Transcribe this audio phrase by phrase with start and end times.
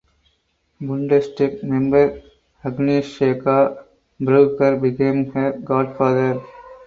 [0.85, 2.05] Bundestag member
[2.67, 3.59] Agnieszka
[4.25, 6.41] Brugger became her "godfather".